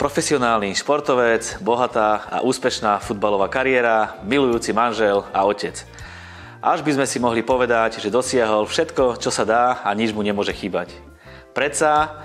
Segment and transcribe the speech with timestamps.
[0.00, 5.76] Profesionálny športovec, bohatá a úspešná futbalová kariéra, milujúci manžel a otec.
[6.64, 10.24] Až by sme si mohli povedať, že dosiahol všetko, čo sa dá a nič mu
[10.24, 10.96] nemôže chýbať.
[11.52, 12.16] Predsa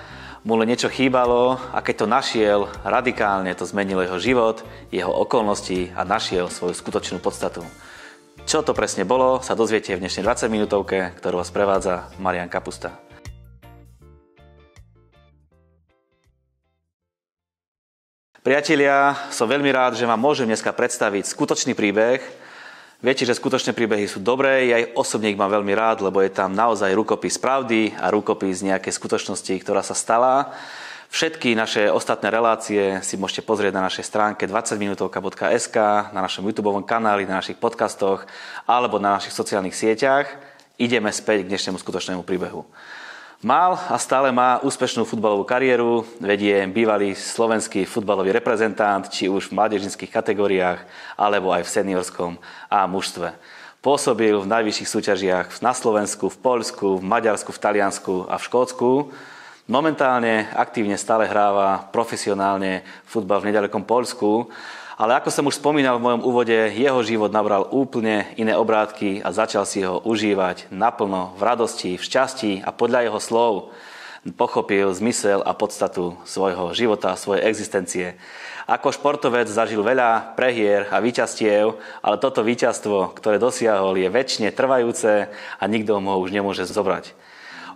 [0.48, 5.92] mu len niečo chýbalo a keď to našiel, radikálne to zmenilo jeho život, jeho okolnosti
[6.00, 7.60] a našiel svoju skutočnú podstatu.
[8.48, 13.05] Čo to presne bolo, sa dozviete v dnešnej 20 minútovke, ktorú vás prevádza Marian Kapusta.
[18.46, 22.22] Priatelia, som veľmi rád, že vám môžem dneska predstaviť skutočný príbeh.
[23.02, 26.30] Viete, že skutočné príbehy sú dobré, ja aj osobne ich mám veľmi rád, lebo je
[26.30, 30.54] tam naozaj rukopis pravdy a rukopis nejakej skutočnosti, ktorá sa stala.
[31.10, 35.78] Všetky naše ostatné relácie si môžete pozrieť na našej stránke 20minutovka.sk,
[36.14, 38.30] na našom YouTube kanáli, na našich podcastoch
[38.70, 40.30] alebo na našich sociálnych sieťach.
[40.78, 42.62] Ideme späť k dnešnému skutočnému príbehu.
[43.44, 49.60] Mal a stále má úspešnú futbalovú kariéru, vedie bývalý slovenský futbalový reprezentant, či už v
[49.60, 50.80] mládežnických kategóriách,
[51.20, 52.32] alebo aj v seniorskom
[52.72, 53.36] A mužstve.
[53.84, 59.12] Pôsobil v najvyšších súťažiach na Slovensku, v Poľsku, v Maďarsku, v Taliansku a v Škótsku.
[59.68, 64.48] Momentálne aktívne stále hráva profesionálne futbal v nedalekom Poľsku
[64.96, 69.36] ale ako som už spomínal v mojom úvode, jeho život nabral úplne iné obrátky a
[69.36, 73.54] začal si ho užívať naplno, v radosti, v šťastí a podľa jeho slov
[74.40, 78.08] pochopil zmysel a podstatu svojho života, svojej existencie.
[78.66, 85.30] Ako športovec zažil veľa prehier a víťazstiev, ale toto víťazstvo, ktoré dosiahol, je väčšine trvajúce
[85.60, 87.14] a nikto ho už nemôže zobrať.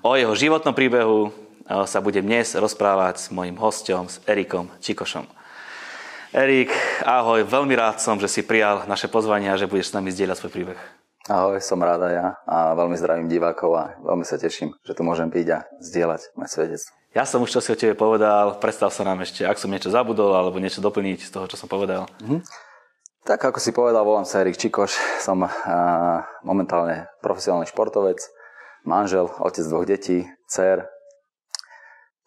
[0.01, 5.38] O jeho životnom príbehu eh, sa budem dnes rozprávať s mojim hostom, s Erikom Čikošom.
[6.29, 6.69] Erik,
[7.09, 10.37] ahoj, veľmi rád som, že si prijal naše pozvanie a že budeš s nami zdieľať
[10.37, 10.79] svoj príbeh.
[11.25, 15.25] Ahoj, som ráda ja a veľmi zdravím divákov a veľmi sa teším, že tu môžem
[15.33, 16.93] byť a zdieľať moje svedectvo.
[17.17, 19.89] Ja som už čo si o tebe povedal, predstav sa nám ešte, ak som niečo
[19.89, 22.05] zabudol alebo niečo doplniť z toho, čo som povedal.
[22.21, 22.45] Mm-hmm.
[23.25, 24.93] Tak ako si povedal, volám sa Erik Čikoš,
[25.25, 25.49] som uh,
[26.45, 28.21] momentálne profesionálny športovec,
[28.85, 30.85] manžel, otec dvoch detí, dcer,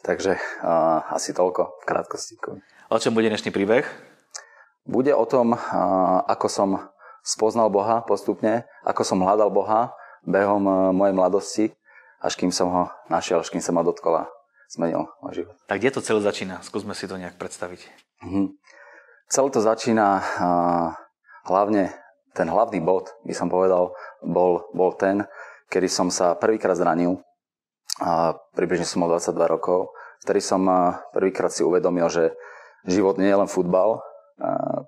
[0.02, 2.34] takže uh, asi toľko v krátkosti.
[2.92, 3.86] O čom bude dnešný príbeh?
[4.82, 5.54] Bude o tom,
[6.26, 6.70] ako som
[7.22, 9.94] spoznal Boha postupne, ako som hľadal Boha
[10.26, 11.64] behom mojej mladosti,
[12.18, 14.30] až kým som ho našiel, až kým sa ma dotkol a
[14.74, 15.56] zmenil môj život.
[15.70, 16.66] Tak kde to celé začína?
[16.66, 17.80] Skúsme si to nejak predstaviť.
[18.26, 18.58] Mhm.
[19.30, 20.20] Celé to začína
[21.46, 21.94] hlavne,
[22.36, 25.24] ten hlavný bod, by som povedal, bol, bol ten,
[25.72, 27.22] kedy som sa prvýkrát zranil.
[28.02, 29.94] A približne som mal 22 rokov,
[30.26, 30.66] vtedy som
[31.14, 32.34] prvýkrát si uvedomil, že
[32.82, 34.02] život nie je len futbal.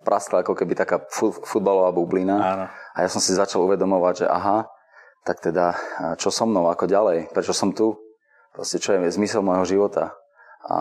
[0.03, 0.99] Praskla ako keby taká
[1.47, 2.37] futbalová bublina.
[2.43, 2.65] Áno.
[2.67, 4.67] A ja som si začal uvedomovať, že aha,
[5.23, 5.79] tak teda
[6.19, 7.95] čo so mnou, ako ďalej, prečo som tu,
[8.51, 10.11] proste čo je zmysel môjho života.
[10.67, 10.79] A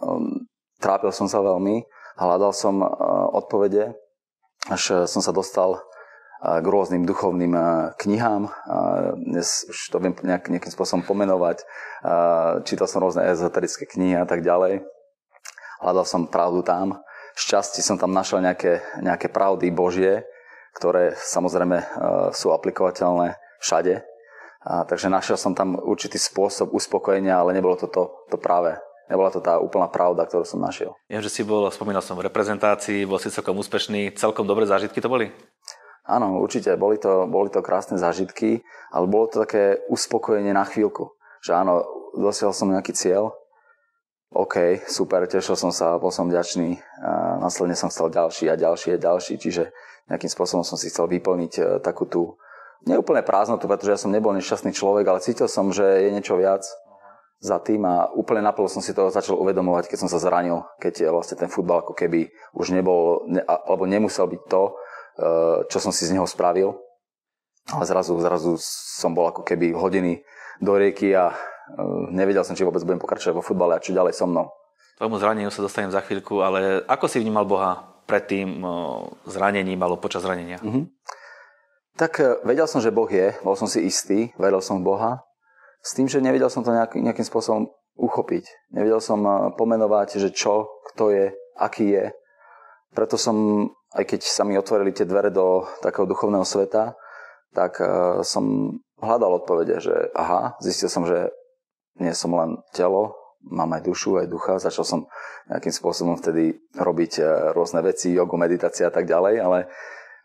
[0.00, 0.48] um,
[0.80, 1.84] trápil som sa veľmi,
[2.16, 2.88] hľadal som uh,
[3.34, 3.92] odpovede,
[4.72, 5.78] až som sa dostal
[6.38, 7.52] k rôznym duchovným
[7.98, 8.50] knihám.
[9.18, 11.66] Dnes už to viem nejak, nejakým spôsobom pomenovať.
[12.62, 14.86] Čítal som rôzne ezoterické knihy a tak ďalej
[15.82, 16.98] hľadal som pravdu tam.
[17.38, 20.26] Šťastie som tam našiel nejaké, nejaké pravdy Božie,
[20.74, 21.78] ktoré samozrejme
[22.34, 24.02] sú aplikovateľné všade.
[24.66, 28.74] A, takže našiel som tam určitý spôsob uspokojenia, ale nebolo to to, to práve.
[29.06, 30.92] Nebola to tá úplná pravda, ktorú som našiel.
[31.08, 35.00] Viem, že si bol, spomínal som v reprezentácii, bol si celkom úspešný, celkom dobré zážitky
[35.00, 35.32] to boli?
[36.08, 41.12] Áno, určite, boli to, boli to krásne zážitky, ale bolo to také uspokojenie na chvíľku.
[41.44, 41.84] Že áno,
[42.16, 43.36] dosiahol som nejaký cieľ,
[44.28, 48.88] OK, super, tešil som sa, bol som vďačný a následne som chcel ďalší a ďalší
[48.92, 49.72] a ďalší, čiže
[50.12, 52.36] nejakým spôsobom som si chcel vyplniť e, takú tú
[52.84, 56.60] neúplne prázdnotu, pretože ja som nebol nešťastný človek, ale cítil som, že je niečo viac
[57.40, 61.08] za tým a úplne naplno som si to začal uvedomovať, keď som sa zranil, keď
[61.08, 64.72] vlastne ten futbal ako keby už nebol, ne, alebo nemusel byť to, e,
[65.68, 66.78] čo som si z neho spravil.
[67.68, 70.24] Ale zrazu, zrazu som bol ako keby hodený
[70.62, 71.36] do rieky a
[71.76, 74.48] Ehm, nevedel som, či vôbec budem pokračovať vo futbale a čo ďalej so mnou.
[74.96, 78.64] Tvojmu zraneniu sa dostanem za chvíľku, ale ako si vnímal Boha pred tým
[79.28, 80.58] zranením alebo počas zranenia?
[80.58, 80.84] Mm-hmm.
[81.94, 85.22] Tak vedel som, že Boh je, bol som si istý, veril som v Boha,
[85.84, 88.74] s tým, že nevedel som to nejak, nejakým spôsobom uchopiť.
[88.74, 89.22] Nevedel som
[89.54, 91.26] pomenovať, že čo, kto je,
[91.58, 92.04] aký je.
[92.90, 96.92] Preto som, aj keď sa mi otvorili tie dvere do takého duchovného sveta,
[97.56, 101.32] tak e, som hľadal odpovede, že aha, zistil som, že
[101.96, 103.16] nie som len telo,
[103.48, 104.60] mám aj dušu, aj ducha.
[104.60, 105.00] Začal som
[105.48, 107.22] nejakým spôsobom vtedy robiť e,
[107.56, 109.58] rôzne veci, jogu, meditácia a tak ďalej, ale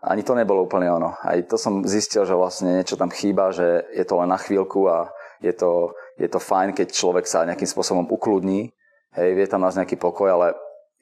[0.04, 1.15] ani to nebolo úplne ono.
[1.24, 4.92] Aj to som zistil, že vlastne niečo tam chýba, že je to len na chvíľku
[4.92, 5.07] a
[5.39, 8.75] je to, je to fajn, keď človek sa nejakým spôsobom ukludní,
[9.15, 10.48] hej, vie tam nás nejaký pokoj, ale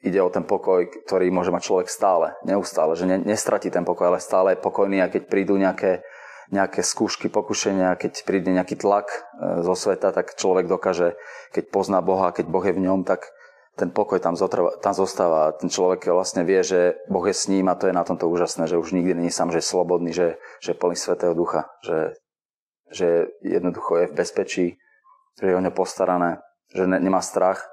[0.02, 4.10] ide o ten pokoj, ktorý môže mať človek stále, neustále, že ne, nestratí ten pokoj,
[4.10, 6.02] ale stále je pokojný a keď prídu nejaké,
[6.50, 9.18] nejaké skúšky, pokušenia, keď príde nejaký tlak e,
[9.62, 11.14] zo sveta, tak človek dokáže,
[11.54, 13.30] keď pozná Boha, keď Boh je v ňom, tak
[13.72, 15.56] ten pokoj tam, zotrva, tam zostáva.
[15.56, 18.68] Ten človek vlastne vie, že Boh je s ním a to je na tomto úžasné,
[18.68, 22.20] že už nikdy není sám, že je slobodný, že, že je plný Svetého Ducha, že,
[22.92, 24.66] že jednoducho je v bezpečí,
[25.40, 26.44] že je o ňo postarané,
[26.76, 27.71] že ne, nemá strach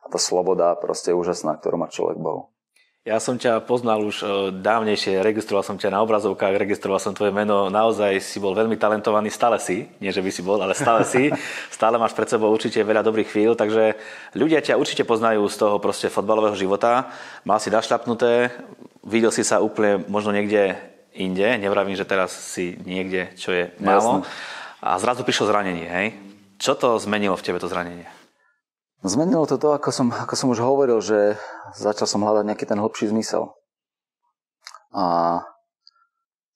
[0.00, 2.50] a tá sloboda proste je úžasná, ktorú má človek Bohu.
[3.00, 4.20] Ja som ťa poznal už
[4.60, 9.32] dávnejšie, registroval som ťa na obrazovkách, registroval som tvoje meno, naozaj si bol veľmi talentovaný,
[9.32, 11.32] stále si, nie že by si bol, ale stále si,
[11.72, 13.96] stále máš pred sebou určite veľa dobrých chvíľ, takže
[14.36, 17.08] ľudia ťa určite poznajú z toho proste fotbalového života,
[17.48, 18.52] mal si našľapnuté,
[19.00, 20.76] videl si sa úplne možno niekde
[21.16, 24.28] inde, nevravím, že teraz si niekde, čo je málo,
[24.84, 26.06] a zrazu prišlo zranenie, hej?
[26.60, 28.19] Čo to zmenilo v tebe to zranenie?
[29.00, 31.40] Zmenilo to to, ako som, ako som už hovoril, že
[31.72, 33.48] začal som hľadať nejaký ten hlbší zmysel.
[34.92, 35.40] A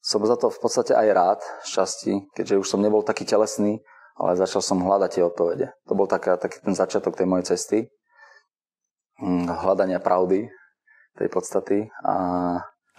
[0.04, 3.80] som za to v podstate aj rád, šťastí, keďže už som nebol taký telesný,
[4.20, 5.72] ale začal som hľadať tie odpovede.
[5.88, 7.88] To bol taká, taký ten začiatok tej mojej cesty.
[9.24, 10.44] Hm, hľadania pravdy,
[11.16, 11.88] tej podstaty.
[12.04, 12.12] A...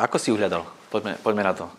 [0.01, 0.65] Ako si ju hľadal?
[0.89, 1.69] Poďme, poďme na to.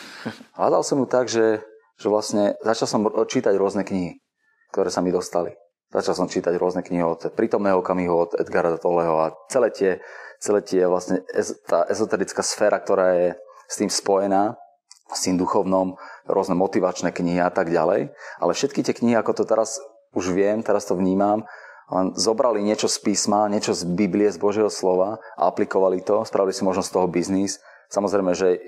[0.60, 1.66] Hľadal som ju tak, že,
[1.98, 4.22] že vlastne začal som čítať rôzne knihy,
[4.70, 5.58] ktoré sa mi dostali.
[5.88, 9.90] Začal som čítať rôzne knihy od prítomného okamihu, od Edgara Tolleho a celé tie,
[10.36, 11.24] celé tie vlastne
[11.64, 13.28] tá ezoterická sféra, ktorá je
[13.64, 14.60] s tým spojená,
[15.08, 15.96] s tým duchovnom,
[16.28, 18.12] rôzne motivačné knihy a tak ďalej.
[18.36, 19.80] Ale všetky tie knihy, ako to teraz
[20.12, 21.48] už viem, teraz to vnímam,
[21.88, 26.52] len zobrali niečo z písma, niečo z Biblie, z Božieho slova a aplikovali to, spravili
[26.52, 27.64] si možno z toho biznis.
[27.88, 28.60] Samozrejme, že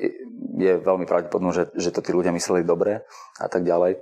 [0.56, 3.05] je veľmi pravdepodobné, že, že to tí ľudia mysleli dobre
[3.37, 4.00] a tak ďalej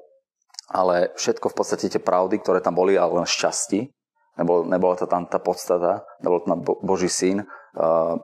[0.69, 3.89] ale všetko v podstate tie pravdy, ktoré tam boli, ale len šťastí,
[4.37, 8.15] nebol, nebola to tam tá podstata, nebol tam Boží syn, uh,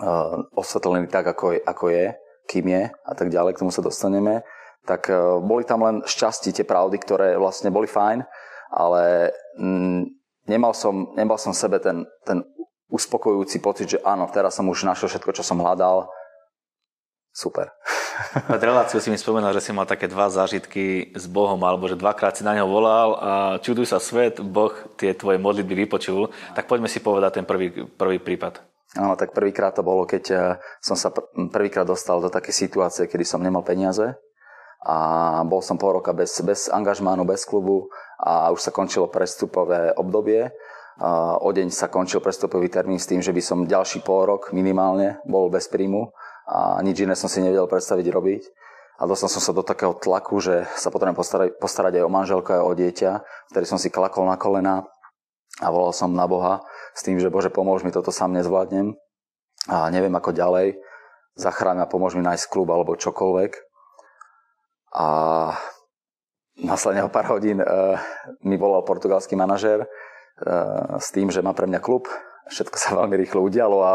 [0.00, 2.06] uh, osvetlený tak, ako je, ako je,
[2.48, 4.40] kým je a tak ďalej, k tomu sa dostaneme,
[4.88, 8.24] tak uh, boli tam len šťastí tie pravdy, ktoré vlastne boli fajn,
[8.72, 10.02] ale mm,
[10.48, 12.40] nemal, som, nemal som sebe ten, ten
[12.88, 16.08] uspokojujúci pocit, že áno, teraz som už našiel všetko, čo som hľadal,
[17.34, 17.74] super.
[18.48, 21.98] Pred reláciu si mi spomenul, že si mal také dva zážitky s Bohom, alebo že
[21.98, 23.30] dvakrát si na ňo volal a
[23.60, 26.32] čuduj sa svet, Boh tie tvoje modlitby vypočul.
[26.56, 28.64] Tak poďme si povedať ten prvý, prvý prípad.
[28.96, 30.40] Áno, tak prvýkrát to bolo, keď eh,
[30.80, 31.12] som sa
[31.52, 34.16] prvýkrát dostal do také situácie, kedy som nemal peniaze
[34.86, 34.96] a
[35.42, 37.90] bol som pol roka bez, bez angažmánu, bez klubu
[38.22, 40.54] a už sa končilo prestupové obdobie.
[41.42, 45.20] O deň sa končil prestupový termín s tým, že by som ďalší pol rok minimálne
[45.26, 46.14] bol bez príjmu
[46.46, 48.42] a nič iné som si nevedel predstaviť robiť.
[48.96, 52.48] A dostal som sa do takého tlaku, že sa potrebujem postarať, postarať aj o manželku,
[52.48, 53.10] aj o dieťa,
[53.52, 54.88] vtedy som si klakol na kolena
[55.60, 56.64] a volal som na Boha
[56.96, 58.96] s tým, že Bože, pomôž mi, toto sám nezvládnem
[59.68, 60.80] a neviem ako ďalej,
[61.36, 63.52] zachráň a pomôž mi nájsť klub alebo čokoľvek.
[64.96, 65.06] A
[66.56, 68.00] následne o pár hodín uh,
[68.48, 72.08] mi volal portugalský manažér uh, s tým, že má pre mňa klub.
[72.48, 73.92] Všetko sa veľmi rýchlo udialo a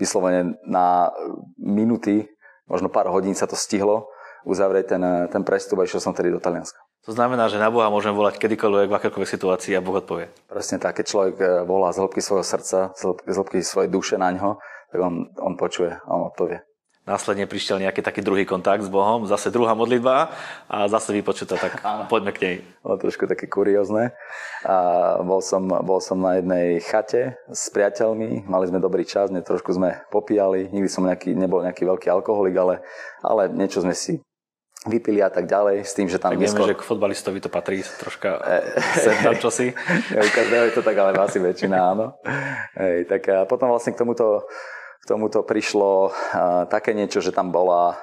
[0.00, 1.14] vyslovene na
[1.60, 2.26] minuty,
[2.64, 4.08] možno pár hodín sa to stihlo
[4.44, 6.80] uzavrieť ten, ten prestup a išiel som tedy do Talianska.
[7.08, 10.28] To znamená, že na Boha môžem volať kedykoľvek, v akékoľvek situácii a Boh odpovie.
[10.48, 12.92] Presne tak, keď človek e, volá z hĺbky svojho srdca,
[13.24, 14.60] z hĺbky svojej duše na ňo,
[14.92, 16.60] tak on, on počuje a on odpovie.
[17.10, 20.30] Následne prišiel nejaký taký druhý kontakt s Bohom, zase druhá modlitba
[20.70, 22.56] a zase vypočutá, tak poďme k nej.
[22.86, 24.14] Bolo trošku také kuriózne.
[24.62, 29.42] A bol, som, bol som na jednej chate s priateľmi, mali sme dobrý čas, ne,
[29.42, 32.74] trošku sme popíjali, nikdy som nejaký, nebol nejaký veľký alkoholik, ale,
[33.26, 34.22] ale niečo sme si
[34.86, 36.30] vypili a tak ďalej, s tým, že tam...
[36.32, 38.38] Tak vieme, že k fotbalistovi to patrí troška
[38.96, 39.74] sem tam čosi.
[40.14, 42.16] ja, je to tak, ale asi väčšina, áno.
[42.78, 44.46] Hej, tak a potom vlastne k tomuto
[45.00, 46.12] k tomuto prišlo
[46.68, 47.96] také niečo, že tam bola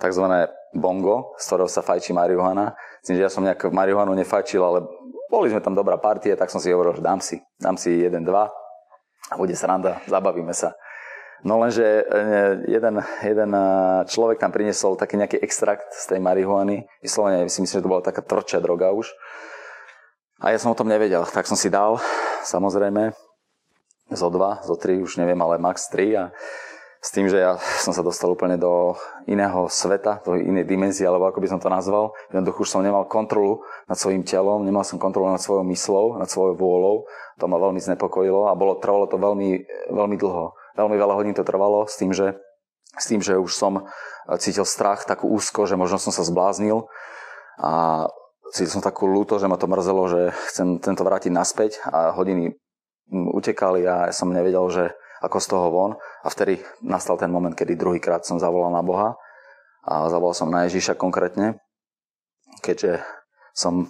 [0.00, 0.50] tzv.
[0.74, 2.74] bongo, z ktorého sa fajčí marihuana.
[3.04, 4.82] Myslím, že ja som nejak marihuanu nefajčil, ale
[5.30, 8.26] boli sme tam dobrá partie, tak som si hovoril, že dám si, dám si jeden,
[8.26, 8.50] dva
[9.30, 10.74] a bude sranda, zabavíme sa.
[11.40, 12.04] No lenže e,
[12.68, 13.64] jeden, jeden e,
[14.04, 16.84] človek tam priniesol taký nejaký extrakt z tej marihuany.
[17.00, 19.08] Vyslovene si myslím, že to bola taká tvrdšia droga už.
[20.44, 21.96] A ja som o tom nevedel, tak som si dal,
[22.44, 23.16] samozrejme
[24.10, 26.24] zo 2, zo 3, už neviem, ale max 3 a
[27.00, 28.92] s tým, že ja som sa dostal úplne do
[29.24, 32.12] iného sveta, do inej dimenzie, alebo ako by som to nazval.
[32.28, 36.28] Jednoducho už som nemal kontrolu nad svojim telom, nemal som kontrolu nad svojou myslou, nad
[36.28, 37.08] svojou vôľou.
[37.40, 40.52] To ma veľmi znepokojilo a bolo, trvalo to veľmi, veľmi dlho.
[40.76, 42.36] Veľmi veľa hodín to trvalo s tým, že,
[42.92, 43.88] s tým, že už som
[44.36, 46.84] cítil strach, takú úzko, že možno som sa zbláznil
[47.56, 48.04] a
[48.52, 52.60] cítil som takú lúto, že ma to mrzelo, že chcem tento vrátiť naspäť a hodiny
[53.10, 54.84] utekali a ja som nevedel, že
[55.20, 55.92] ako z toho von.
[56.24, 59.18] A vtedy nastal ten moment, kedy druhýkrát som zavolal na Boha
[59.84, 61.60] a zavolal som na Ježiša konkrétne,
[62.64, 63.04] keďže
[63.52, 63.88] som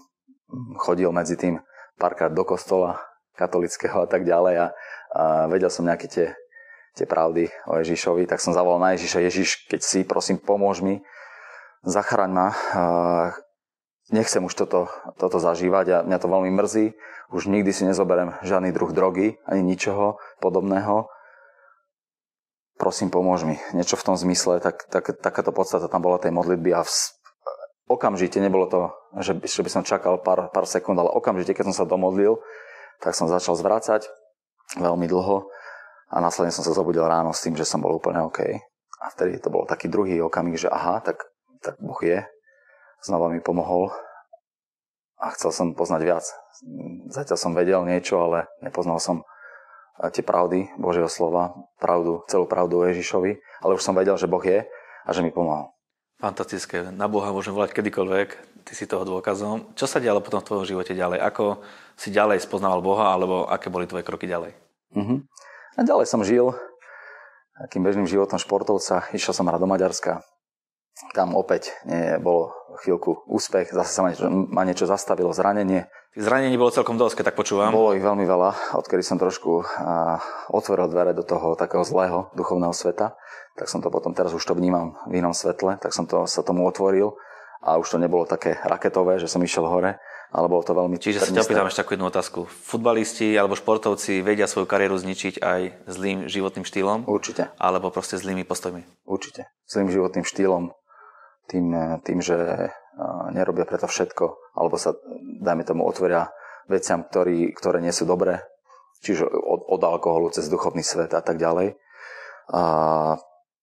[0.83, 1.63] chodil medzi tým
[1.99, 2.99] párkrát do kostola
[3.39, 4.67] katolického a tak ďalej a,
[5.15, 6.27] a vedel som nejaké tie,
[6.99, 10.99] tie pravdy o Ježišovi, tak som zavolal na Ježiša, Ježiš, keď si, prosím, pomôž mi,
[11.87, 12.49] zachraň ma,
[14.11, 16.95] nechcem už toto, toto zažívať a mňa to veľmi mrzí,
[17.31, 21.07] už nikdy si nezoberiem žiadny druh drogy, ani ničoho podobného,
[22.81, 23.57] prosím, pomôž mi.
[23.77, 26.91] Niečo v tom zmysle, tak, tak, takáto podstata tam bola tej modlitby a v,
[27.91, 28.81] okamžite, nebolo to,
[29.21, 32.41] že že by som čakal pár, pár sekúnd, ale okamžite, keď som sa domodlil,
[33.03, 34.09] tak som začal zvrácať
[34.79, 35.51] veľmi dlho
[36.11, 38.43] a následne som sa zobudil ráno s tým, že som bol úplne OK.
[39.01, 41.25] A vtedy to bol taký druhý okamih, že aha, tak,
[41.63, 42.27] tak Boh je.
[43.01, 43.93] Znova mi pomohol
[45.21, 46.25] a chcel som poznať viac.
[47.09, 49.25] Zatiaľ som vedel niečo, ale nepoznal som
[50.13, 54.41] tie pravdy Božieho slova, pravdu, celú pravdu o Ježišovi, ale už som vedel, že Boh
[54.41, 54.65] je
[55.05, 55.73] a že mi pomohol.
[56.21, 56.89] Fantastické.
[56.93, 58.29] Na Boha môžem volať kedykoľvek,
[58.69, 59.73] ty si toho dôkazom.
[59.73, 61.17] Čo sa dialo potom v tvojom živote ďalej?
[61.33, 61.65] Ako
[61.97, 64.53] si ďalej spoznával Boha, alebo aké boli tvoje kroky ďalej?
[64.93, 65.25] Uh-huh.
[65.77, 66.53] A ďalej som žil
[67.57, 69.09] takým bežným životom športovca.
[69.17, 70.21] Išiel som rád do Maďarska.
[71.17, 75.91] Tam opäť nie bolo chvíľku úspech, zase sa ma niečo, ma niečo zastavilo, zranenie.
[76.15, 77.71] Tých zranení bolo celkom dosť, keď tak počúvam.
[77.71, 80.19] Bolo ich veľmi veľa, odkedy som trošku a,
[80.51, 83.15] otvoril dvere do toho takého zlého duchovného sveta,
[83.59, 86.43] tak som to potom, teraz už to vnímam v inom svetle, tak som to, sa
[86.43, 87.15] tomu otvoril
[87.61, 90.01] a už to nebolo také raketové, že som išiel hore,
[90.33, 90.97] ale bolo to veľmi...
[90.97, 92.47] Čiže sa ťa opýtam ešte takú jednu otázku.
[92.49, 97.05] Futbalisti alebo športovci vedia svoju kariéru zničiť aj zlým životným štýlom?
[97.05, 97.53] Určite.
[97.59, 98.87] Alebo proste zlými postojmi?
[99.05, 99.51] Určite.
[99.67, 100.73] Zlým životným štýlom,
[101.51, 101.75] tým,
[102.07, 102.71] tým že
[103.35, 104.95] nerobia preto všetko, alebo sa,
[105.43, 106.31] dajme tomu, otvoria
[106.71, 108.47] veciam, ktorý, ktoré nie sú dobré,
[109.03, 111.75] čiže od, od alkoholu cez duchovný svet a tak ďalej.
[112.55, 112.63] A,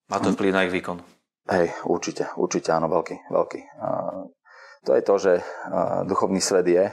[0.07, 0.99] Má to vplyv na ich výkon?
[1.47, 3.61] Hej, určite, určite áno, veľký, veľký.
[3.79, 3.87] A,
[4.83, 6.85] to je to, že a, duchovný svet je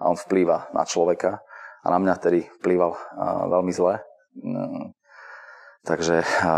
[0.00, 1.40] a on vplýva na človeka
[1.84, 2.98] a na mňa tedy vplýval a,
[3.48, 4.02] veľmi zle.
[5.84, 6.24] Takže...
[6.40, 6.52] A...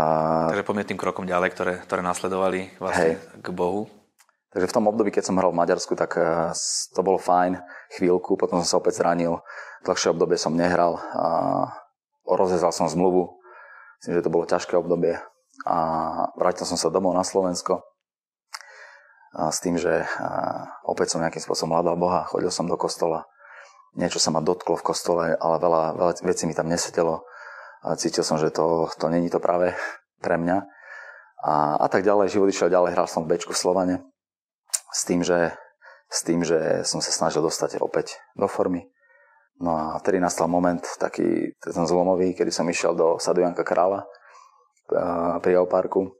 [0.55, 3.43] Takže poďme tým krokom ďalej, ktoré, ktoré nasledovali vlastne Hej.
[3.43, 3.91] k Bohu.
[4.55, 6.55] Takže v tom období, keď som hral v Maďarsku, tak eh,
[6.95, 7.59] to bolo fajn
[7.99, 9.43] chvíľku, potom som sa opäť zranil,
[9.83, 11.27] dlhšie obdobie som nehral a
[12.23, 13.35] rozrezal som zmluvu,
[14.01, 15.19] myslím, že to bolo ťažké obdobie.
[15.67, 15.77] A
[16.39, 17.83] vrátil som sa domov na Slovensko.
[19.35, 20.57] A s tým, že eh,
[20.87, 23.27] opäť som nejakým spôsobom hľadal Boha, chodil som do kostola,
[23.99, 27.27] niečo sa ma dotklo v kostole, ale veľa, veľa vecí mi tam nesedelo
[27.87, 29.71] a cítil som, že to, to není to práve
[30.19, 30.67] pre mňa.
[31.47, 33.95] A, a tak ďalej, život išiel ďalej, hral som v Bečku v Slovane,
[34.91, 35.55] s tým, že,
[36.11, 38.91] s tým, že som sa snažil dostať opäť do formy.
[39.57, 44.05] No a vtedy nastal moment taký ten zlomový, kedy som išiel do sadu Janka Krála
[45.41, 46.13] pri Parku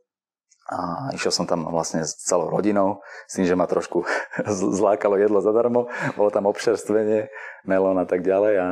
[0.68, 4.04] a išiel som tam vlastne s celou rodinou, s tým, že ma trošku
[4.80, 5.88] zlákalo jedlo zadarmo,
[6.20, 7.32] bolo tam občerstvenie,
[7.64, 8.68] melón a tak ďalej a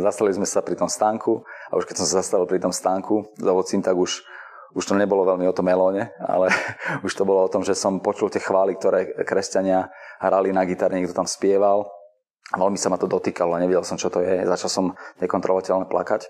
[0.00, 3.36] zastali sme sa pri tom stánku a už keď som sa zastavil pri tom stánku
[3.36, 4.24] s ovocím, tak už
[4.70, 6.46] už to nebolo veľmi o tom melóne, ale
[7.06, 9.90] už to bolo o tom, že som počul tie chvály, ktoré kresťania
[10.22, 11.90] hrali na gitare, niekto tam spieval.
[12.54, 14.46] Veľmi sa ma to dotýkalo a nevedel som, čo to je.
[14.46, 14.84] Začal som
[15.22, 16.26] nekontrolovateľne plakať.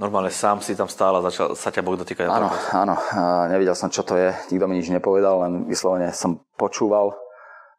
[0.00, 2.24] Normálne sám si tam stál a začal sa ťa Boh dotýkať.
[2.24, 2.96] Áno, áno.
[3.12, 4.32] A nevedel som, čo to je.
[4.48, 7.12] Nikto mi nič nepovedal, len vyslovene som počúval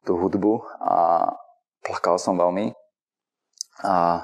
[0.06, 1.26] tú hudbu a
[1.82, 2.78] plakal som veľmi.
[3.82, 4.22] A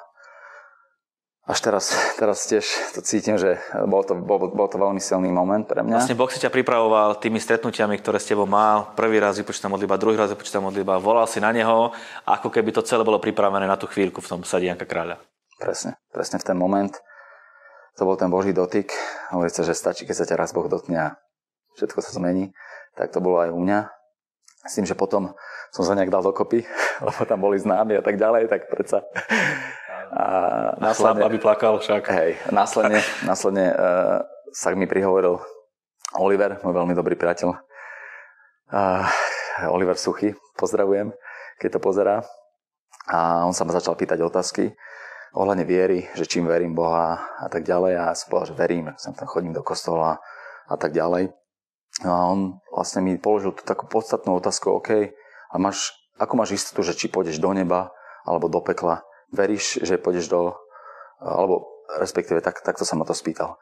[1.49, 1.89] až teraz,
[2.21, 2.61] teraz tiež
[2.93, 3.57] to cítim, že
[3.89, 5.97] bol to, bol, bol to veľmi silný moment pre mňa.
[5.97, 8.93] Vlastne Boh si ťa pripravoval tými stretnutiami, ktoré s tebou mal.
[8.93, 11.89] Prvý raz vypočíta modliba, druhý raz vypočíta modliba, volal si na neho,
[12.29, 15.17] ako keby to celé bolo pripravené na tú chvíľku v tom sade Janka Kráľa.
[15.57, 16.93] Presne, presne v ten moment.
[17.97, 18.93] To bol ten Boží dotyk.
[19.33, 21.07] Hovorí sa, že stačí, keď sa ťa raz Boh dotkne a
[21.81, 22.53] všetko sa zmení.
[22.93, 23.89] Tak to bolo aj u mňa.
[24.69, 25.33] S tým, že potom
[25.73, 26.61] som sa nejak dal dokopy,
[27.09, 29.01] lebo tam boli známi a tak ďalej, tak predsa
[30.09, 30.25] a
[30.81, 32.03] následne, aby plakal však.
[32.09, 35.37] Hej, následne, následne uh, sa mi prihovoril
[36.17, 37.53] Oliver, môj veľmi dobrý priateľ.
[38.69, 39.05] Uh,
[39.69, 41.13] Oliver Suchy, pozdravujem,
[41.61, 42.25] keď to pozerá.
[43.09, 44.73] A on sa ma začal pýtať otázky
[45.33, 47.93] ohľadne viery, že čím verím Boha a tak ďalej.
[47.97, 50.17] A ja som povedal, že verím, že tam chodím do kostola
[50.69, 51.33] a tak ďalej.
[52.05, 52.39] No a on
[52.69, 55.11] vlastne mi položil tú takú podstatnú otázku, OK,
[55.49, 57.89] a máš, ako máš istotu, že či pôjdeš do neba
[58.23, 59.01] alebo do pekla?
[59.33, 60.55] Veríš, že pôjdeš do,
[61.21, 61.67] alebo
[61.97, 63.57] respektíve tak, takto sa ma to spýtal.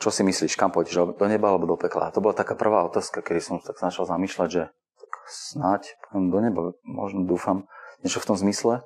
[0.00, 2.12] Čo si myslíš, kam pôjdeš, do neba alebo do pekla?
[2.16, 5.82] To bola taká prvá otázka, kedy som tak začal zamýšľať, že tak snáď
[6.16, 7.68] do neba, možno dúfam,
[8.00, 8.80] niečo v tom zmysle.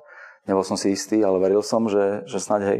[0.45, 2.79] Nebol som si istý, ale veril som, že, že snáď hej.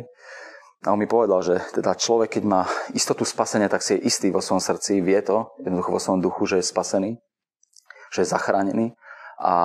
[0.86, 2.62] A on mi povedal, že teda človek, keď má
[2.94, 6.46] istotu spasenia, tak si je istý vo svojom srdci, vie to, jednoducho vo svojom duchu,
[6.46, 7.12] že je spasený,
[8.14, 8.94] že je zachránený.
[9.42, 9.56] A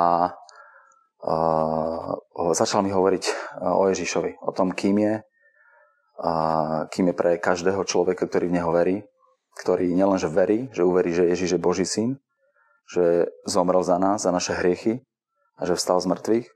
[1.27, 2.15] uh,
[2.53, 3.25] začal mi hovoriť
[3.63, 5.15] o Ježišovi, o tom, kým je,
[6.21, 6.33] a
[6.93, 8.97] kým je pre každého človeka, ktorý v Neho verí,
[9.57, 12.21] ktorý nielenže verí, že uverí, že Ježiš je Boží syn,
[12.89, 15.01] že zomrel za nás, za naše hriechy
[15.57, 16.47] a že vstal z mŕtvych,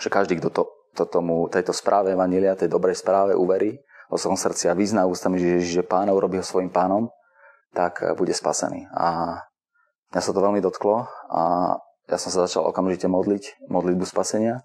[0.00, 0.62] že každý, kto to
[0.98, 3.78] to tomu, tejto správe Evanília, tej dobrej správe uverí
[4.10, 7.06] vo svojom srdci a vyzná ústami, že Ježiš je pána, urobí ho svojim pánom,
[7.70, 8.90] tak eh, bude spasený.
[8.90, 9.38] A
[10.10, 11.42] mňa sa to veľmi dotklo a
[12.10, 14.64] ja som sa začal okamžite modliť, modlitbu spasenia.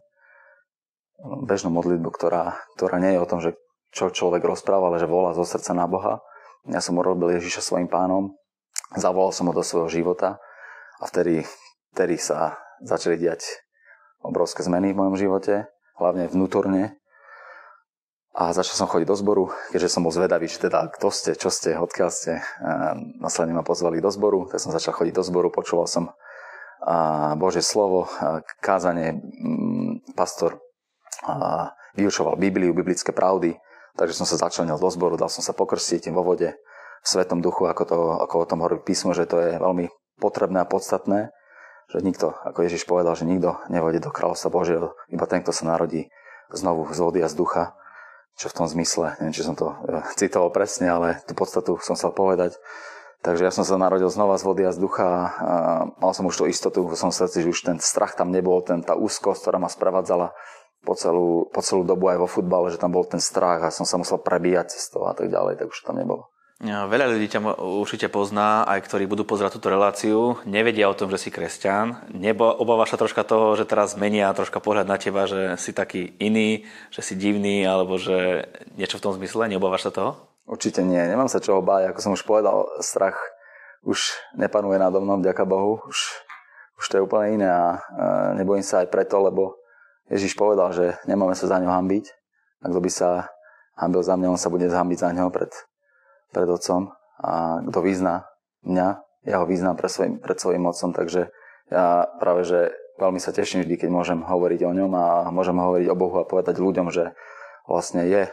[1.24, 3.56] Bežnú modlitbu, ktorá, ktorá nie je o tom, že
[3.96, 6.20] čo človek rozpráva, ale že volá zo srdca na Boha.
[6.68, 8.36] Ja som urobil Ježiša svojim pánom,
[8.96, 10.40] zavolal som ho do svojho života
[11.00, 11.48] a vtedy,
[11.96, 13.44] vtedy sa začali diať
[14.24, 15.68] obrovské zmeny v mojom živote
[16.00, 16.98] hlavne vnútorne.
[18.34, 21.54] A začal som chodiť do zboru, keďže som bol zvedavý, že teda kto ste, čo
[21.54, 22.42] ste, odkiaľ ste.
[22.66, 26.10] A následne ma pozvali do zboru, tak som začal chodiť do zboru, počúval som
[26.84, 28.12] a Bože slovo,
[28.60, 29.16] kázanie,
[30.20, 30.60] pastor
[31.24, 33.56] a vyučoval Bibliu, biblické pravdy,
[33.96, 36.52] takže som sa začlenil do zboru, dal som sa pokrstiť vo vode,
[37.04, 39.92] v Svetom duchu, ako, to, ako o tom hovorí písmo, že to je veľmi
[40.24, 41.36] potrebné a podstatné
[41.94, 45.70] že nikto, ako Ježiš povedal, že nikto nevode do kráľovstva Božieho, iba ten, kto sa
[45.70, 46.10] narodí
[46.50, 47.78] znovu z vody a z ducha,
[48.34, 51.94] čo v tom zmysle, neviem, či som to e, citoval presne, ale tú podstatu som
[51.94, 52.58] chcel povedať.
[53.24, 55.18] Takže ja som sa narodil znova z vody a z ducha a
[55.96, 58.84] mal som už tú istotu v som srdci, že už ten strach tam nebol, ten,
[58.84, 60.36] tá úzkosť, ktorá ma sprevádzala
[60.84, 63.88] po celú, po celú dobu aj vo futbale, že tam bol ten strach a som
[63.88, 66.28] sa musel prebíjať cez to a tak ďalej, tak už tam nebolo.
[66.64, 71.20] Veľa ľudí ťa určite pozná, aj ktorí budú pozerať túto reláciu, nevedia o tom, že
[71.20, 72.08] si kresťan.
[72.16, 76.16] Nebo obávaš sa troška toho, že teraz menia troška pohľad na teba, že si taký
[76.24, 78.48] iný, že si divný, alebo že
[78.80, 79.52] niečo v tom zmysle?
[79.52, 80.12] Neobávaš sa toho?
[80.48, 81.92] Určite nie, nemám sa čoho báť.
[81.92, 83.20] Ako som už povedal, strach
[83.84, 85.84] už nepanuje nado mnou, vďaka Bohu.
[85.84, 86.00] Už,
[86.80, 87.76] už to je úplne iné a
[88.40, 89.60] nebojím sa aj preto, lebo
[90.12, 92.06] Ježiš povedal, že nemáme sa za ňo hambiť.
[92.64, 93.10] A kto by sa
[93.76, 95.52] hambil za mňa, on sa bude zhambiť za ňo pred
[96.34, 96.90] pred Otcom
[97.22, 98.26] a kto vyzná
[98.66, 98.88] mňa,
[99.30, 101.30] ja ho vyznám pred svojim, pred svojim Otcom, takže
[101.70, 105.88] ja práve, že veľmi sa teším vždy, keď môžem hovoriť o ňom a môžem hovoriť
[105.94, 107.14] o Bohu a povedať ľuďom, že
[107.70, 108.28] vlastne je,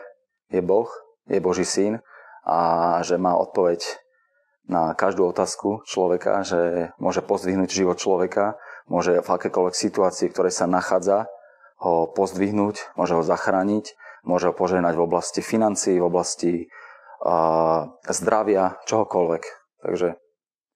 [0.50, 0.88] je Boh,
[1.28, 2.00] je Boží syn
[2.42, 3.84] a že má odpoveď
[4.66, 8.58] na každú otázku človeka, že môže pozdvihnúť život človeka,
[8.90, 11.30] môže v akékoľvek situácii, v ktorej sa nachádza,
[11.80, 13.96] ho pozdvihnúť, môže ho zachrániť,
[14.28, 16.52] môže ho požehnať v oblasti financií, v oblasti
[18.04, 19.42] zdravia, čohokoľvek.
[19.80, 20.08] Takže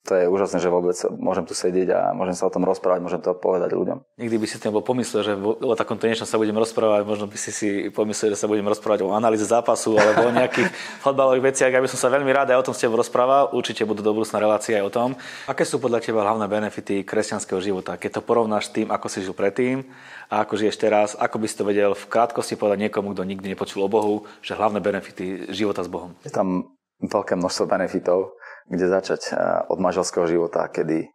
[0.05, 3.25] to je úžasné, že vôbec môžem tu sedieť a môžem sa o tom rozprávať, môžem
[3.25, 4.05] to povedať ľuďom.
[4.21, 7.37] Nikdy by si tým bol pomyslel, že o takomto niečom sa budem rozprávať, možno by
[7.41, 10.69] si si pomyslel, že sa budem rozprávať o analýze zápasu alebo o nejakých
[11.09, 11.73] fotbalových veciach.
[11.73, 14.13] Ja by som sa veľmi rád aj o tom s tebou rozprával, určite budú do
[14.13, 15.09] budúcna relácie aj o tom.
[15.49, 17.97] Aké sú podľa teba hlavné benefity kresťanského života?
[17.97, 19.89] Keď to porovnáš s tým, ako si žil predtým
[20.29, 23.57] a ako žiješ teraz, ako by si to vedel v krátkosti povedať niekomu, kto nikdy
[23.57, 26.13] nepočul o Bohu, že hlavné benefity života s Bohom?
[26.21, 28.37] Je tam veľké množstvo benefitov
[28.69, 29.37] kde začať eh,
[29.69, 31.09] od manželského života, kedy,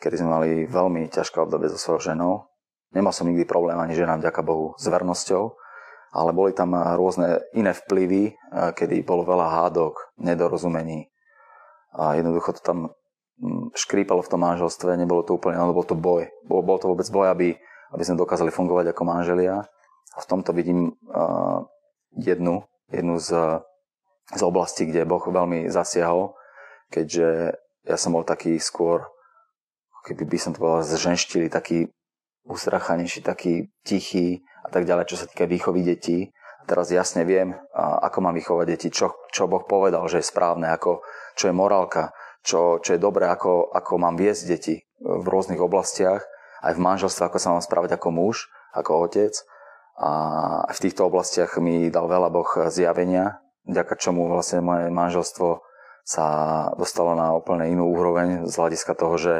[0.00, 2.48] kedy sme mali veľmi ťažké obdobie so svojou ženou.
[2.94, 5.56] Nemal som nikdy problém ani ženám, vďaka Bohu, s vernosťou,
[6.14, 11.08] ale boli tam eh, rôzne iné vplyvy, eh, kedy bolo veľa hádok, nedorozumení.
[11.94, 12.78] A jednoducho to tam
[13.40, 16.28] hm, škrípalo v tom manželstve, nebolo to úplne, ale bol to boj.
[16.44, 17.48] Bol, bol to vôbec boj, aby,
[17.94, 19.62] aby sme dokázali fungovať ako manželia.
[20.14, 21.66] A v tomto vidím uh,
[22.14, 23.58] jednu, jednu z,
[24.30, 26.38] z oblastí, kde Boh veľmi zasiahol
[26.92, 29.04] keďže ja som bol taký skôr,
[30.04, 31.88] keby by som to povedal, zženštili, taký
[32.44, 36.32] ustrachanejší, taký tichý a tak ďalej, čo sa týka výchovy detí.
[36.64, 41.04] Teraz jasne viem, ako mám vychovať deti, čo, čo Boh povedal, že je správne, ako,
[41.36, 46.24] čo je morálka, čo, čo je dobré, ako, ako mám viesť deti v rôznych oblastiach,
[46.64, 49.36] aj v manželstve, ako sa mám správať ako muž, ako otec.
[50.00, 55.60] A v týchto oblastiach mi dal veľa Boh zjavenia, vďaka čomu vlastne moje manželstvo
[56.04, 56.26] sa
[56.76, 59.34] dostalo na úplne inú úroveň z hľadiska toho, že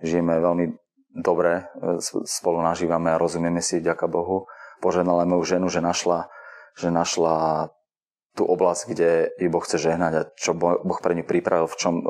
[0.00, 0.78] žijeme veľmi
[1.18, 4.46] dobre, e, spolu nažívame a rozumieme si, ďaká Bohu.
[4.78, 6.30] Poženala moju ženu, že našla,
[6.78, 7.68] že našla
[8.36, 11.94] tú oblasť, kde ju Boh chce žehnať a čo Boh pre ňu pripravil, v čom,
[11.98, 12.02] e,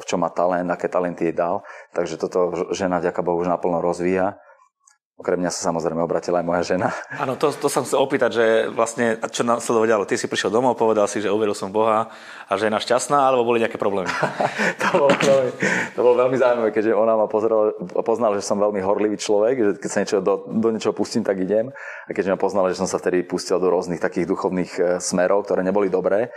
[0.00, 1.62] v čom má talent, aké talenty jej dal.
[1.94, 4.40] Takže toto žena, ďaká Bohu, už naplno rozvíja.
[5.14, 6.90] Okrem mňa sa samozrejme obratila aj moja žena.
[7.22, 10.10] Áno, to, to som chcel opýtať, že vlastne, čo následovalo ďalej?
[10.10, 12.10] Ty si prišiel domov, povedal si, že uveril som Boha
[12.50, 14.10] a žena šťastná, alebo boli nejaké problémy?
[14.82, 15.50] to, bolo veľmi,
[15.94, 17.70] to bolo veľmi zaujímavé, keďže ona ma pozrela,
[18.02, 21.38] poznala, že som veľmi horlivý človek, že keď sa niečo, do, do niečoho pustím, tak
[21.38, 21.70] idem.
[21.70, 25.46] A keďže ma poznala, že som sa vtedy pustil do rôznych takých duchovných e, smerov,
[25.46, 26.34] ktoré neboli dobré,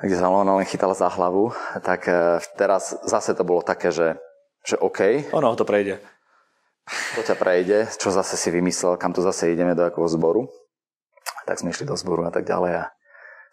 [0.00, 1.52] kde sa ona len chytala za hlavu,
[1.84, 4.16] tak e, teraz zase to bolo také, že,
[4.64, 5.28] že OK.
[5.36, 6.00] Ono to prejde
[7.16, 10.48] to ťa prejde, čo zase si vymyslel, kam to zase ideme, do akého zboru.
[11.44, 12.84] Tak sme išli do zboru a tak ďalej a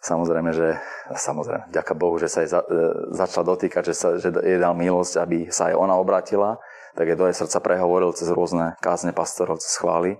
[0.03, 0.77] samozrejme, že
[1.15, 2.67] samozrejme, ďaká Bohu, že sa jej za, e,
[3.15, 6.59] začala dotýkať, že, sa, že jej dal milosť, aby sa aj ona obratila,
[6.95, 10.19] tak je do jej srdca prehovoril cez rôzne kázne pastorov, cez chvály.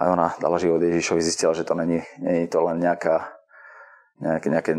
[0.00, 3.36] A ona dala život Ježišovi, zistila, že to není, není to len nejaká,
[4.16, 4.72] nejaké, nejaké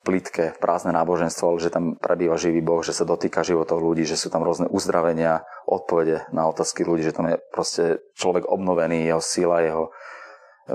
[0.00, 4.16] plitké, prázdne náboženstvo, ale že tam prebýva živý Boh, že sa dotýka životov ľudí, že
[4.16, 9.20] sú tam rôzne uzdravenia, odpovede na otázky ľudí, že tam je proste človek obnovený, jeho
[9.20, 9.92] síla, jeho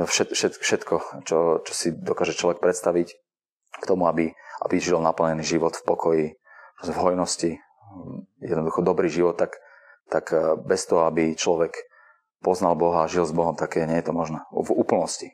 [0.04, 3.08] všet, všet, všetko, čo, čo si dokáže človek predstaviť
[3.82, 6.26] k tomu, aby, aby žil naplnený život v pokoji,
[6.84, 7.52] v hojnosti,
[8.44, 9.56] jednoducho dobrý život, tak,
[10.12, 11.74] tak eh, bez toho, aby človek
[12.44, 14.44] poznal Boha a žil s Bohom, tak nie je to možné.
[14.54, 15.34] V úplnosti.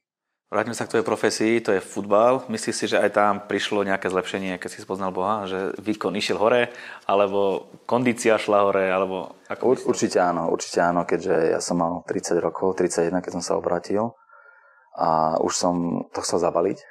[0.51, 2.43] Vráťme sa k tvojej profesii, to je futbal.
[2.51, 5.47] Myslíš si, že aj tam prišlo nejaké zlepšenie, keď si spoznal Boha?
[5.47, 6.75] Že výkon išiel hore,
[7.07, 12.03] alebo kondícia šla hore, alebo ako Ur, Určite áno, určite áno, keďže ja som mal
[12.03, 14.11] 30 rokov, 31, keď som sa obratil
[14.99, 15.75] a už som
[16.11, 16.83] to chcel zabaliť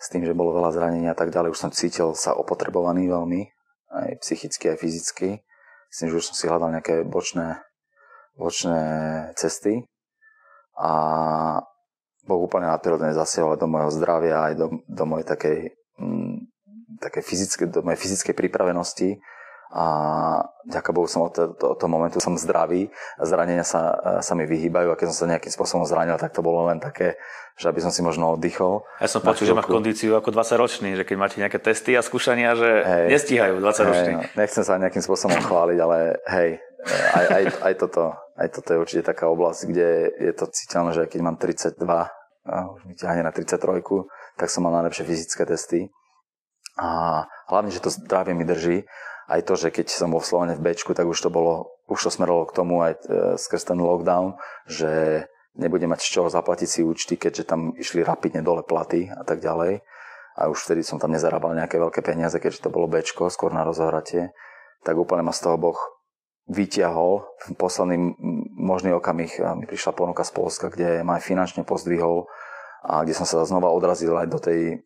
[0.00, 1.52] s tým, že bolo veľa zranenia a tak ďalej.
[1.52, 3.52] Už som cítil sa opotrebovaný veľmi,
[3.92, 5.44] aj psychicky, aj fyzicky.
[5.92, 7.60] Myslím, že už som si hľadal nejaké bočné,
[8.32, 8.80] bočné
[9.36, 9.84] cesty
[10.80, 10.92] a
[12.22, 15.58] Boh úplne nadprirodzene zasiahol do môjho zdravia, aj do, do mojej takej,
[15.98, 16.36] mm,
[17.02, 19.18] takej fyzické, do mojej fyzickej pripravenosti.
[19.72, 19.86] A
[20.68, 24.98] ďaká Bohu som od, to, toho momentu som zdravý, zranenia sa, sa mi vyhýbajú a
[25.00, 27.16] keď som sa nejakým spôsobom zranil, tak to bolo len také,
[27.56, 28.84] že aby som si možno oddychol.
[29.00, 32.52] Ja som počul, že máš kondíciu ako 20-ročný, že keď máte nejaké testy a skúšania,
[32.52, 34.12] že hej, nestíhajú 20-roční.
[34.12, 38.68] Hej, no, nechcem sa nejakým spôsobom chváliť, ale hej, aj, aj, aj, toto, aj toto
[38.74, 41.78] je určite taká oblasť, kde je to citeľné, že keď mám 32
[42.42, 43.62] a už mi ťahne na 33,
[44.34, 45.94] tak som mal najlepšie fyzické testy.
[46.80, 48.82] A hlavne, že to zdravie mi drží.
[49.30, 52.10] Aj to, že keď som vo Slovene v Bčku, tak už to bolo, už to
[52.10, 53.00] smerovalo k tomu aj e,
[53.38, 54.34] skrz ten lockdown,
[54.66, 59.22] že nebudem mať z čoho zaplatiť si účty, keďže tam išli rapidne dole platy a
[59.22, 59.84] tak ďalej.
[60.32, 63.62] A už vtedy som tam nezarábal nejaké veľké peniaze, keďže to bolo Bčko, skôr na
[63.62, 64.32] rozohratie.
[64.82, 65.78] Tak úplne ma z toho Boh
[66.50, 68.18] vyťahol v posledný
[68.58, 69.30] možný okamih
[69.62, 72.26] mi prišla ponuka z Polska, kde ma aj finančne pozdvihol
[72.82, 74.82] a kde som sa znova odrazil aj do tej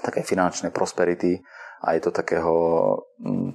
[0.00, 1.42] takej finančnej prosperity
[1.82, 2.54] aj do takého,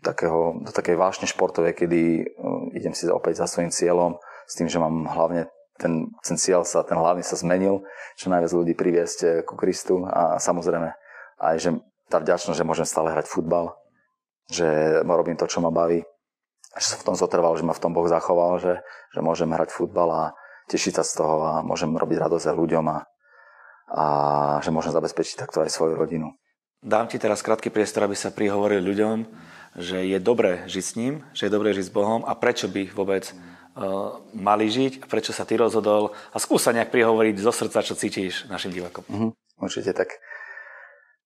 [0.04, 2.28] takého, do takej vášne športovej, kedy
[2.76, 5.48] idem si opäť za svojím cieľom s tým, že mám hlavne
[5.80, 7.88] ten, ten cieľ sa, ten hlavný sa zmenil,
[8.20, 10.90] čo najviac ľudí priviesť eh, ku Kristu a samozrejme
[11.40, 11.70] aj, že
[12.12, 13.78] tá vďačnosť, že môžem stále hrať futbal,
[14.50, 16.04] že robím to, čo ma baví
[16.76, 18.84] že som v tom zotrval, že ma v tom Boh zachoval, že,
[19.16, 20.24] že môžem hrať futbal a
[20.68, 22.98] tešiť sa z toho a môžem robiť radosť ľuďom a,
[23.96, 24.06] a
[24.60, 26.36] že môžem zabezpečiť takto aj svoju rodinu.
[26.84, 29.26] Dám ti teraz krátky priestor, aby sa prihovoril ľuďom,
[29.82, 32.94] že je dobré žiť s ním, že je dobré žiť s Bohom a prečo by
[32.94, 37.82] vôbec uh, mali žiť a prečo sa ty rozhodol a skúsa nejak prihovoriť zo srdca,
[37.82, 39.04] čo cítiš našim divákom.
[39.10, 40.22] Uh-huh, určite tak.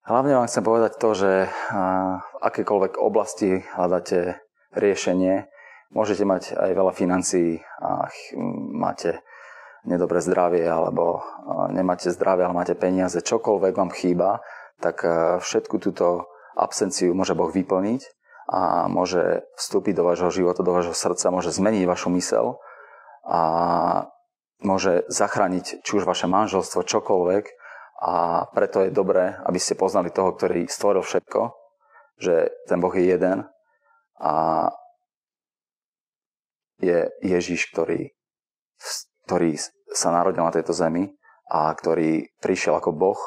[0.07, 4.39] Hlavne vám chcem povedať to, že uh, v akékoľvek oblasti hľadáte
[4.75, 5.47] riešenie.
[5.91, 8.07] Môžete mať aj veľa financií a
[8.71, 9.19] máte
[9.83, 11.19] nedobré zdravie alebo
[11.73, 14.39] nemáte zdravie, ale máte peniaze, čokoľvek vám chýba,
[14.79, 15.03] tak
[15.41, 18.01] všetku túto absenciu môže Boh vyplniť
[18.51, 22.59] a môže vstúpiť do vášho života, do vášho srdca, môže zmeniť vašu mysel
[23.27, 23.41] a
[24.61, 27.45] môže zachrániť či už vaše manželstvo, čokoľvek
[28.01, 31.53] a preto je dobré, aby ste poznali toho, ktorý stvoril všetko,
[32.21, 33.49] že ten Boh je jeden
[34.21, 34.69] a
[36.81, 38.13] je Ježiš, ktorý,
[39.25, 39.57] ktorý
[39.93, 41.09] sa narodil na tejto zemi
[41.49, 43.21] a ktorý prišiel ako Boh,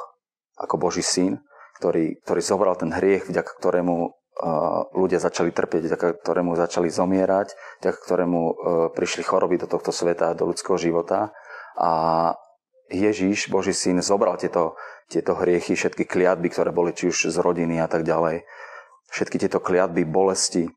[0.59, 1.43] ako Boží syn,
[1.79, 4.11] ktorý, ktorý zobral ten hriech, vďaka ktorému uh,
[4.95, 8.55] ľudia začali trpieť, vďaka ktorému začali zomierať, vďaka ktorému uh,
[8.95, 11.35] prišli choroby do tohto sveta, do ľudského života.
[11.75, 11.91] A
[12.91, 14.79] Ježíš, Boží syn, zobral tieto,
[15.11, 18.47] tieto hriechy, všetky kliatby, ktoré boli či už z rodiny a tak ďalej.
[19.11, 20.71] Všetky tieto kliatby, bolesti,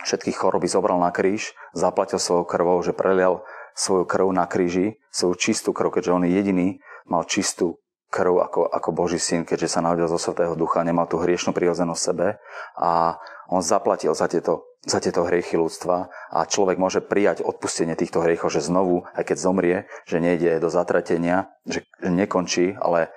[0.00, 3.44] všetky choroby zobral na kríž, zaplatil svojou krvou, že prelial
[3.76, 6.68] svoju krv na kríži, svoju čistú krv, keďže on je jediný,
[7.04, 11.16] mal čistú krv ako, ako Boží syn, keďže sa narodil zo Svetého Ducha, nemal tú
[11.16, 12.36] hriešnú prirodzenosť sebe.
[12.76, 13.16] A
[13.48, 16.12] on zaplatil za tieto, za tieto hriechy ľudstva.
[16.28, 20.68] A človek môže prijať odpustenie týchto hriechov, že znovu, aj keď zomrie, že nejde do
[20.68, 23.08] zatratenia, že nekončí, ale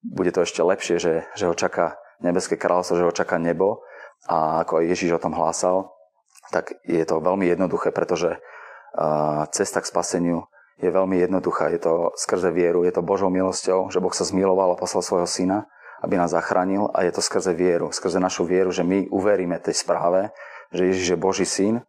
[0.00, 3.84] bude to ešte lepšie, že, že ho čaká nebeské kráľovstvo, že ho čaká nebo.
[4.24, 5.92] A ako aj Ježiš o tom hlásal,
[6.50, 8.38] tak je to veľmi jednoduché, pretože
[9.54, 10.50] cesta k spaseniu
[10.82, 11.70] je veľmi jednoduchá.
[11.70, 15.28] Je to skrze vieru, je to Božou milosťou, že Boh sa zmiloval a poslal svojho
[15.30, 19.60] syna, aby nás zachránil a je to skrze vieru, skrze našu vieru, že my uveríme
[19.60, 20.32] tej správe,
[20.72, 21.84] že Ježiš je Boží syn,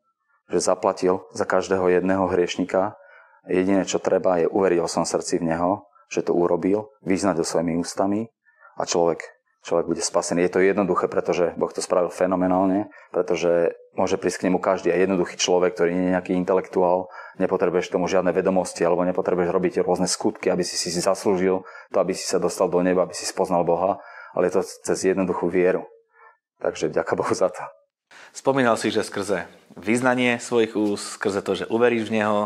[0.51, 2.99] že zaplatil za každého jedného hriešnika.
[3.47, 7.45] Jediné, čo treba, je uveriť o svojom srdci v Neho, že to urobil, vyznať ho
[7.47, 8.27] svojimi ústami
[8.75, 9.23] a človek,
[9.61, 10.45] človek bude spasený.
[10.45, 14.97] Je to jednoduché, pretože Boh to spravil fenomenálne, pretože môže prísť k nemu každý a
[14.97, 20.09] jednoduchý človek, ktorý nie je nejaký intelektuál, nepotrebuješ tomu žiadne vedomosti alebo nepotrebuješ robiť rôzne
[20.09, 21.61] skutky, aby si si zaslúžil
[21.93, 24.01] to, aby si sa dostal do neba, aby si spoznal Boha,
[24.33, 25.85] ale je to cez jednoduchú vieru.
[26.61, 27.61] Takže ďaká Bohu za to.
[28.31, 29.45] Spomínal si, že skrze
[29.75, 32.39] vyznanie svojich úst, skrze to, že uveríš v Neho,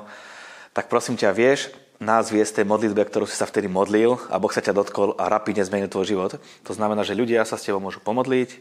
[0.73, 4.51] tak prosím ťa, vieš nás viesť tej modlitbe, ktorú si sa vtedy modlil a Boh
[4.51, 6.31] sa ťa dotkol a rapidne zmenil tvoj život.
[6.67, 8.55] To znamená, že ľudia sa s tebou môžu pomodliť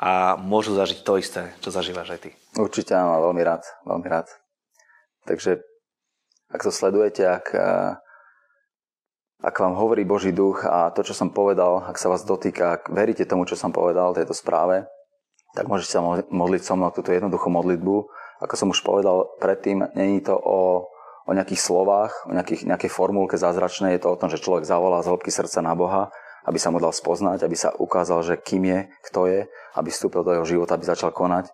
[0.00, 2.30] a môžu zažiť to isté, čo zažívaš aj ty.
[2.56, 4.26] Určite áno, veľmi rád, veľmi rád.
[5.28, 5.60] Takže
[6.50, 7.46] ak to sledujete, ak,
[9.44, 12.82] ak vám hovorí Boží duch a to, čo som povedal, ak sa vás dotýka, ak
[12.90, 14.88] veríte tomu, čo som povedal, tejto správe,
[15.54, 17.94] tak môžete sa modliť so mnou túto jednoduchú modlitbu.
[18.40, 20.88] Ako som už povedal predtým, není to o,
[21.30, 24.98] o nejakých slovách, o nejakých, nejakej formulke zázračnej, je to o tom, že človek zavolá
[25.06, 26.10] z hĺbky srdca na Boha,
[26.42, 29.40] aby sa mu dal spoznať, aby sa ukázal, že kým je, kto je,
[29.78, 31.46] aby vstúpil do jeho života, aby začal konať,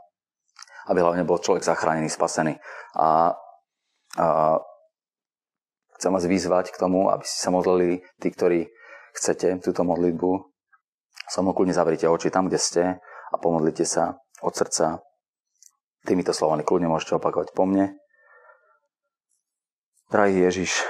[0.88, 2.56] aby hlavne bol človek zachránený, spasený.
[2.96, 3.36] A,
[4.16, 4.26] a
[6.00, 8.72] chcem vás vyzvať k tomu, aby ste sa modlili tí, ktorí
[9.12, 10.30] chcete túto modlitbu.
[11.28, 15.02] Som kľudne zavrite oči tam, kde ste a pomodlite sa od srdca
[16.06, 16.62] týmito slovami.
[16.62, 17.98] Kľudne môžete opakovať po mne.
[20.06, 20.86] Drahý Ježiš,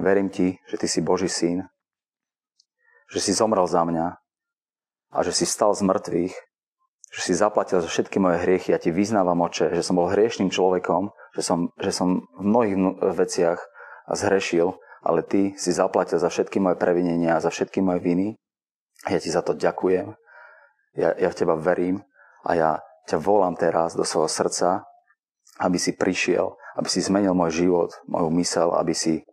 [0.00, 1.68] verím ti, že ty si Boží syn,
[3.12, 4.06] že si zomrel za mňa
[5.12, 6.34] a že si stal z mŕtvych,
[7.12, 8.72] že si zaplatil za všetky moje hriechy.
[8.72, 12.76] Ja ti vyznávam, oče, že som bol hriešným človekom, že som, že som v mnohých
[13.16, 13.60] veciach
[14.08, 18.28] zhrešil, ale ty si zaplatil za všetky moje previnenia, za všetky moje viny.
[19.04, 20.16] Ja ti za to ďakujem
[20.98, 22.02] ja, ja v teba verím
[22.42, 22.70] a ja
[23.06, 24.82] ťa volám teraz do svojho srdca,
[25.62, 29.26] aby si prišiel, aby si zmenil môj život, moju mysel, aby si,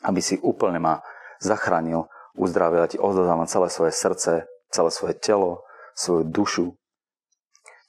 [0.00, 1.04] aby si úplne ma
[1.44, 2.80] zachránil, uzdravil.
[2.80, 6.66] Ja ti odozdávam celé svoje srdce, celé svoje telo, svoju dušu.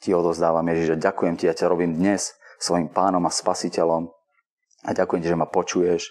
[0.04, 4.12] Ti odozdávam, Ježiš, a ďakujem ti, ja ťa robím dnes svojim pánom a spasiteľom.
[4.84, 6.08] A ďakujem ti, že ma počuješ.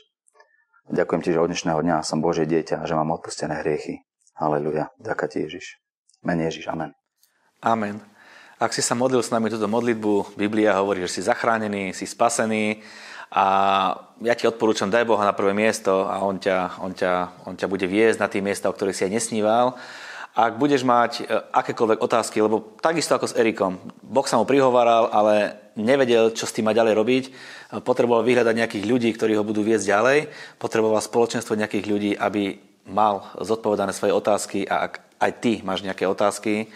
[0.88, 4.00] Ďakujem ti, že od dnešného dňa som Božie dieťa a že mám odpustené hriechy.
[4.40, 4.92] Haleluja.
[5.00, 5.66] Ďakujem ti, Ježiš.
[6.24, 6.68] Mene Ježiš.
[6.72, 6.96] Amen.
[7.60, 8.17] Amen.
[8.58, 12.82] Ak si sa modlil s nami túto modlitbu, Biblia hovorí, že si zachránený, si spasený
[13.30, 13.46] a
[14.18, 17.12] ja ti odporúčam, daj Boha na prvé miesto a on ťa, on ťa,
[17.46, 19.78] on ťa bude viesť na tie miesta, o ktorých si aj nesníval.
[20.34, 25.06] Ak budeš mať e, akékoľvek otázky, lebo takisto ako s Erikom, Boh sa mu prihovaral,
[25.14, 27.24] ale nevedel, čo s tým má ďalej robiť,
[27.86, 30.18] potreboval vyhľadať nejakých ľudí, ktorí ho budú viesť ďalej,
[30.58, 32.58] potreboval spoločenstvo nejakých ľudí, aby
[32.90, 34.92] mal zodpovedané svoje otázky a ak
[35.22, 36.74] aj ty máš nejaké otázky,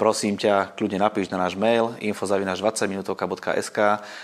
[0.00, 3.78] prosím ťa, kľudne napíš na náš mail info.20minutovka.sk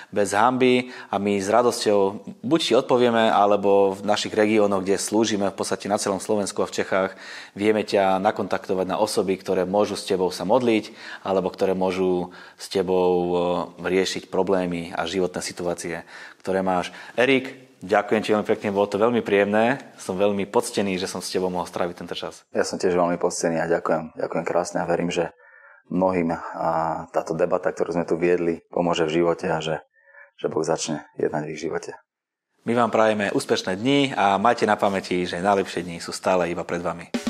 [0.08, 2.00] bez hamby a my s radosťou
[2.40, 6.70] buď ti odpovieme, alebo v našich regiónoch, kde slúžime v podstate na celom Slovensku a
[6.70, 7.12] v Čechách,
[7.52, 12.72] vieme ťa nakontaktovať na osoby, ktoré môžu s tebou sa modliť, alebo ktoré môžu s
[12.72, 13.12] tebou
[13.76, 16.08] riešiť problémy a životné situácie,
[16.40, 16.88] ktoré máš.
[17.20, 19.92] Erik, Ďakujem ti veľmi pekne, bolo to veľmi príjemné.
[20.00, 22.40] Som veľmi poctený, že som s tebou mohol stráviť tento čas.
[22.56, 24.16] Ja som tiež veľmi poctený a ďakujem.
[24.16, 25.36] Ďakujem krásne a verím, že
[25.90, 26.70] mnohým a
[27.10, 29.82] táto debata, ktorú sme tu viedli, pomôže v živote a že,
[30.38, 31.94] že Boh začne jednať v ich živote.
[32.66, 36.66] My vám prajeme úspešné dni a majte na pamäti, že najlepšie dni sú stále iba
[36.66, 37.25] pred vami.